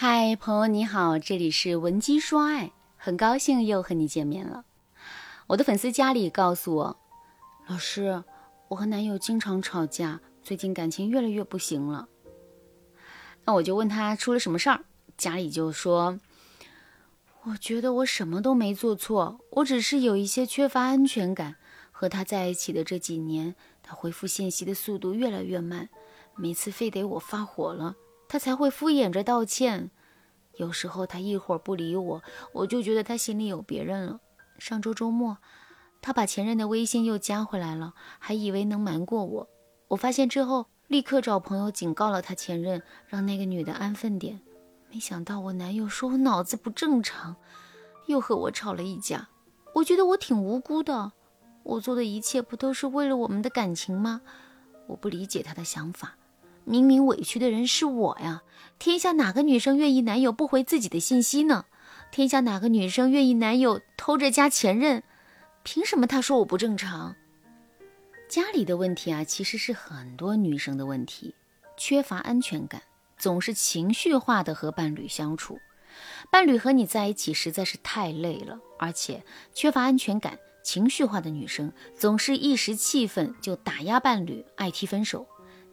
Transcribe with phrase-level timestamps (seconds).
[0.00, 4.64] 嗨，朋友你好，这里是文姬说爱，很高兴又和你见面了。
[5.48, 6.96] 我的粉丝家里告诉我，
[7.66, 8.22] 老师，
[8.68, 12.06] 我和男友经常吵架，最近感情越来越不行了。
[13.44, 14.84] 那我就问他出了什么事儿，
[15.16, 16.20] 家里就说，
[17.42, 21.56] 我觉得我什么都没做错，我只是有一些缺乏安全感。
[21.90, 25.88] 和他在一起的这几年，他回复信息的速度越来越慢，
[26.36, 27.96] 每次非得我发火了。
[28.30, 29.90] 他才会敷衍着道歉，
[30.58, 32.22] 有时候他一会儿不理我，
[32.52, 34.20] 我就觉得他心里有别人了。
[34.58, 35.38] 上周周末，
[36.02, 39.48] 他把前任的微信又加回来了，还以为能瞒过我。
[39.86, 44.40] 我发现之后，立刻找朋友警告了他前任，让那个女的安分点。
[44.90, 47.36] 没想到我男友说我脑子不正常，
[48.06, 49.28] 又和我吵了一架。
[49.74, 51.12] 我觉得我挺无辜的，
[51.62, 54.22] 我做的一切不都是为了我们的感情吗？
[54.88, 56.17] 我不理解他的想法。
[56.68, 58.42] 明明委屈的人是我呀！
[58.78, 61.64] 天下哪个女生愿意男友不回自己的信息呢？
[62.10, 65.02] 天下哪个女生愿意男友偷着加前任？
[65.62, 67.16] 凭什么他说我不正常？
[68.28, 71.34] 家里的问题啊，其实是很多女生的问题，
[71.78, 72.82] 缺乏安全感，
[73.16, 75.58] 总是情绪化的和伴侣相处，
[76.30, 79.24] 伴侣和你在一起实在是太累了，而且
[79.54, 85.26] 缺乏安全感、情绪化的女生总是一时气愤就打压伴侣，爱提分手。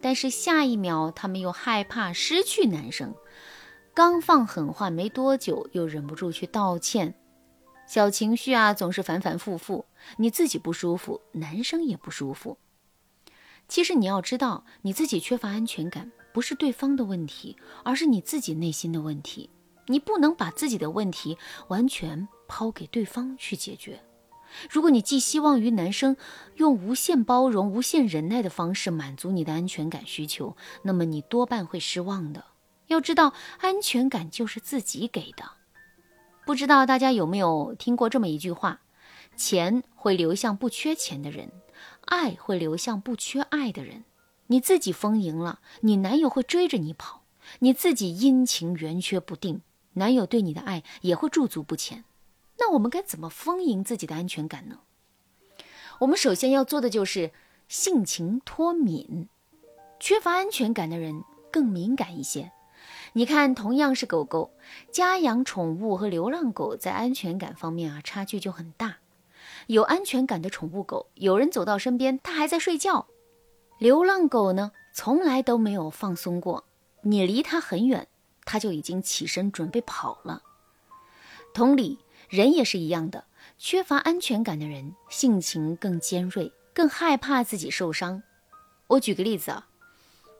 [0.05, 3.15] 但是下一秒，他们又害怕失去男生，
[3.91, 7.15] 刚放狠话没多久，又忍不住去道歉，
[7.87, 9.83] 小情绪啊，总是反反复复，
[10.17, 12.59] 你自己不舒服，男生也不舒服。
[13.67, 19.49] 其实你要知道，你自己缺乏安全感，不是对方的问题，而是你自己内心的问题。
[19.87, 21.35] 你不能把自己的问题
[21.69, 23.99] 完全抛给对方去解决。
[24.69, 26.17] 如果你寄希望于男生
[26.55, 32.45] 用无限包容、无限忍耐的方式满足你的安全感需求，那么你多半会失望的。
[32.87, 35.43] 要知道，安全感就是自己给的。
[36.45, 38.81] 不知道大家有没有听过这么一句话：
[39.35, 41.51] 钱会流向不缺钱的人，
[42.05, 44.03] 爱会流向不缺爱的人。
[44.47, 47.23] 你自己丰盈了，你男友会追着你跑；
[47.59, 49.61] 你自己阴晴圆缺不定，
[49.93, 52.03] 男友对你的爱也会驻足不前。
[52.57, 54.79] 那我们该怎么丰盈自己的安全感呢？
[55.99, 57.31] 我们首先要做的就是
[57.67, 59.29] 性情脱敏。
[59.99, 62.51] 缺乏安全感的人更敏感一些。
[63.13, 64.51] 你看，同样是狗狗，
[64.91, 68.97] 家养宠物和流浪狗在安全感方面啊，差距就很大。
[69.67, 73.07] 有安全感的宠物狗，有人走到身边，它还在睡觉；
[73.79, 76.65] 流浪狗呢，从来都没有放松过。
[77.01, 78.07] 你离它很远，
[78.43, 80.43] 它就已经起身准备跑了。
[81.53, 81.99] 同理。
[82.29, 83.25] 人也是一样的，
[83.57, 88.23] 缺乏安全感的人性情更尖锐，更害怕自己受伤。
[88.87, 89.67] 我举个例子啊，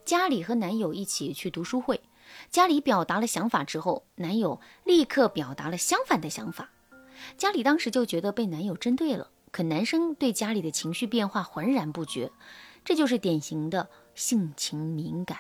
[0.04, 2.02] 家里和男友一起去读书会，
[2.50, 6.70] 家里表达了想法之后，男友立刻表达了相反的想法，
[7.38, 12.32] 家里当时就觉得被男友针对了，可男生对家里的情绪变化浑然不觉，
[12.84, 15.40] 这就是典型的性情敏感。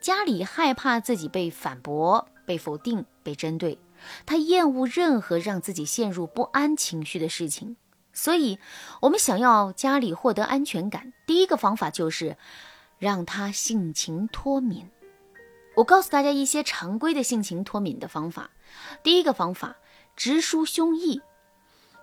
[0.00, 3.76] 家里害怕自己被反驳、被否定、被针对。
[4.26, 7.76] 他厌恶任何让自己陷入不安情绪的事情，
[8.12, 8.58] 所以，
[9.02, 12.36] 我们想要家里获得安全感，第一个方法就是
[12.98, 14.88] 让他性情脱敏。
[15.76, 18.50] 我告诉大家一些常规的性情脱敏的方法。
[19.04, 19.76] 第一个方法，
[20.16, 21.20] 直抒胸臆。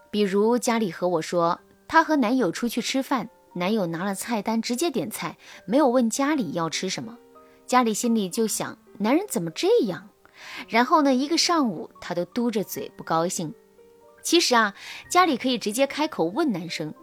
[0.09, 7.17] 比如家里和我说，她和男友出去吃饭，男友拿了菜单直接点菜，没有问家里要吃什么，
[7.67, 10.09] 家里心里就想，男人怎么这样？
[10.67, 13.53] 然后呢，一个上午他都嘟着嘴不高兴。
[14.21, 14.73] 其实啊，
[15.09, 16.93] 家里可以直接开口问男生：“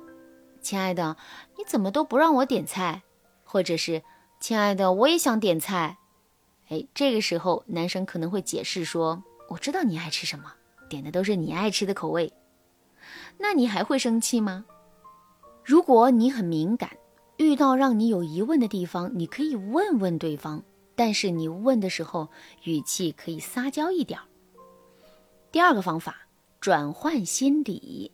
[0.60, 1.16] 亲爱的，
[1.56, 3.02] 你怎么都不让我点菜？”
[3.44, 4.02] 或者是
[4.40, 5.98] “亲爱的，我也想点菜。”
[6.68, 10.52] 哎，这个时候男生可能会解释说：“我知道你爱吃什么，
[10.88, 12.32] 点的都是你爱吃的口味。”
[13.38, 14.64] 那你还会生气吗？
[15.64, 16.90] 如果你很敏感，
[17.36, 20.64] 遇到让你有疑问的地方，你可以问问对方。
[21.02, 22.28] 但是你问的时候，
[22.62, 24.20] 语气可以撒娇一点。
[25.50, 26.28] 第二个方法，
[26.60, 28.12] 转换心理。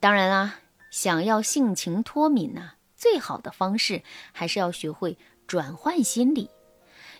[0.00, 0.56] 当然啦，
[0.90, 4.02] 想要性情脱敏呢，最好的方式
[4.32, 5.16] 还是要学会
[5.46, 6.50] 转换心理。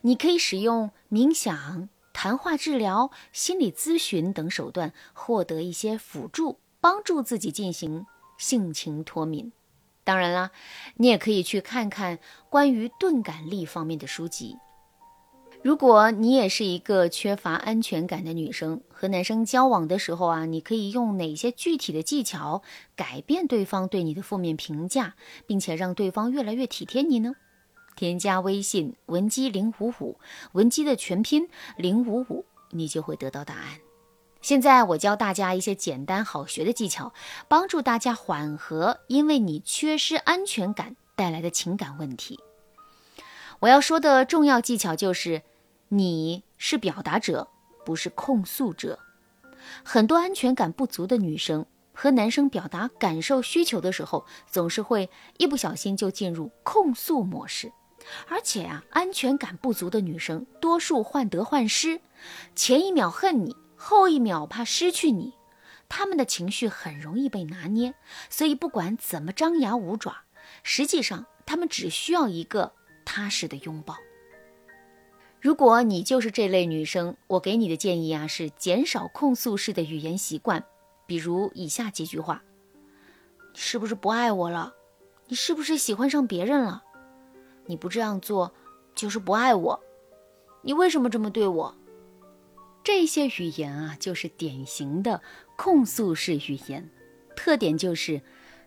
[0.01, 8.05] 你可以使用冥想、谈话治疗、心理咨询等手段，获得一些辅助，帮助自己进行
[8.37, 9.53] 性情脱敏。
[10.03, 10.51] 当然啦，
[10.97, 12.19] 你也可以去看看
[12.51, 14.57] 关于钝感力方面的书籍。
[15.61, 22.63] 如果你也是一个缺乏安全感的女生，和男生交往的时候啊，你可以用哪些具体的技巧
[22.95, 25.15] 改变对方对你的负面评价，
[25.47, 27.33] 并且让对方越来越体贴你呢？
[27.97, 30.19] 添加微信文姬零五五，
[30.53, 33.81] 文姬的全拼零五五，你就会得到答案。
[34.41, 37.13] 现在我教大家一些简单好学的技巧，
[37.49, 42.39] 帮助大家缓和因为你缺失安全感带来的情感问题。
[43.61, 45.43] 我要说的重要技巧就是，
[45.89, 47.49] 你是表达者，
[47.85, 49.01] 不是控诉者。
[49.83, 57.73] 很多安全感不足的女生和男生表达感受需求的时候，总是会一不小心就进入控诉模式。
[58.29, 62.01] 而且啊，安全感不足的女生多数患得患失，
[62.55, 65.35] 前一秒恨你，后一秒怕失去你，
[65.89, 67.95] 她们的情绪很容易被拿捏，
[68.31, 70.19] 所以不管怎么张牙舞爪，
[70.63, 72.73] 实际上她们只需要一个
[73.09, 73.97] 踏实的拥抱。
[75.41, 80.63] 如果你就是这类女生，我给你的建议啊是减少控诉式的语言习惯，
[81.07, 82.43] 比如以下几句话：
[83.55, 84.75] 你是不是不爱我了？
[85.27, 86.83] 你是不是喜欢上别人了？
[87.65, 88.53] 你不这样做
[88.95, 89.81] 就是不爱我，
[90.61, 91.75] 你为什么这么对我？
[92.85, 95.23] 这些语言啊，就是典型的
[95.57, 96.91] 控诉式语言，
[97.35, 98.21] 特点就是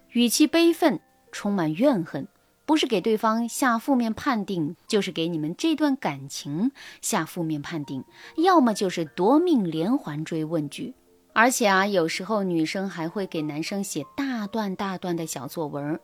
[0.09, 0.99] 语气悲愤，
[1.31, 2.27] 充满怨恨，
[2.71, 6.71] 不是给对方下负面判定，就是给你们这段感情
[7.01, 8.05] 下负面判定，
[8.37, 10.95] 要么就是夺命连环追问句，
[11.33, 15.99] 而且啊，有时候女生还会给男生写大段大段的小作文，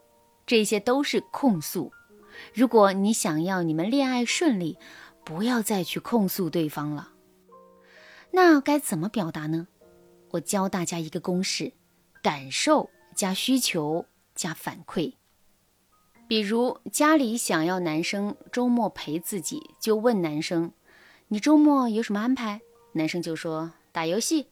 [0.46, 1.94] 这些都是控诉。
[2.54, 4.78] 如果你想要你们恋爱顺利，
[5.24, 7.12] 不要再去控诉对方了。
[8.32, 9.70] 那该怎么表达呢？
[10.32, 11.72] 我教大家一个公式：
[12.22, 14.06] 感受加需求
[14.36, 15.14] 加反馈。
[16.28, 20.74] 比如家里想要男生周末陪自己，就问男生
[21.30, 22.60] ：“你周末有什么安排？”
[22.94, 24.48] 男生就说：“打游戏。”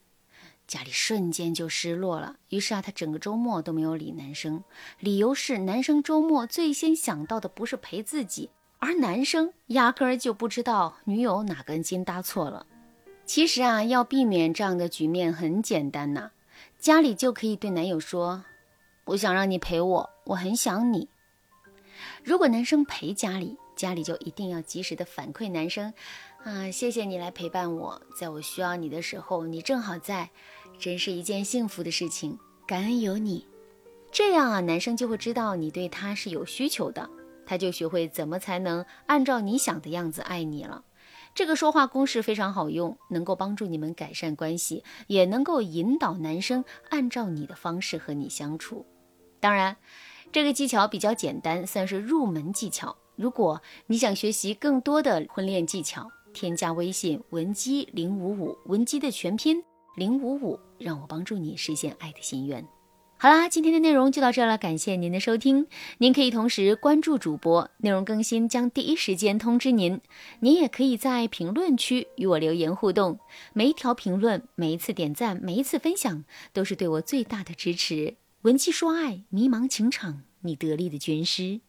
[0.65, 4.63] 家里瞬间就失落了，于是啊，他整个周末都没有理男生，
[4.99, 8.49] 理由是男生周末最先想到的不是陪自己，
[8.79, 12.65] 而男生压根儿就不知道女友哪根筋搭错了。
[13.25, 16.31] 其实啊，要避免这样的局面很简单呐，
[16.79, 18.45] 家里就可以对男友说
[19.05, 21.09] ：“我想让你陪我，我很想你。”
[22.23, 25.93] 如果男生陪家里，家里就一定要及时的反馈男生。
[26.43, 30.29] 啊，谢谢你来陪伴我，在我需要你的时候，你正好在，
[30.79, 32.37] 真是一件幸福的事情。
[32.67, 33.47] 感恩有你，
[34.11, 37.09] 这样啊，男生就会知道你对他是有需求的，
[37.45, 40.83] 他就学会怎么才能按照你想的样子爱你了。
[41.33, 48.85] 这个说话公式非常好用，能够帮助你们改善关系，也能够引导男生按照你的方式和你相处。
[49.39, 49.75] 当然，
[50.35, 52.93] 这个技巧比较简单，算是入门技巧。
[53.15, 59.63] 如果你想学习更多的婚恋技巧，添加微信文姬零五五，文姬的全拼
[59.95, 62.67] 零五五，让我帮助你实现爱的心愿。
[63.17, 65.67] 好啦，今天的内容就到这了，感谢您的收听。
[65.99, 70.01] 您可以同时关注主播，内容更新将第一时间通知您。
[70.41, 73.17] 您也可以在评论区与我留言互动，
[73.53, 78.17] 每一条评论、每一次点赞、每一次分享，都是对我最大的支持。
[78.45, 81.61] 文姬说爱，迷茫情场，你得力的军师。